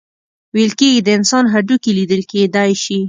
ویل 0.55 0.71
کیږي 0.79 0.99
د 1.05 1.09
انسان 1.17 1.43
هډوکي 1.53 1.91
لیدل 1.99 2.21
کیدی 2.31 2.71
شي. 2.83 2.97